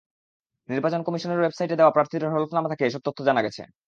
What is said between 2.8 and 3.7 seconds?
এসব তথ্য জানা গেছে।